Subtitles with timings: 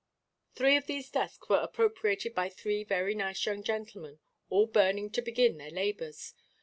[0.55, 4.17] Three of these desks were appropriated by three very nice young gentlemen,
[4.49, 6.33] all burning to begin their labours.